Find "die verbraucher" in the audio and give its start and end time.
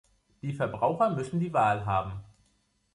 0.41-1.11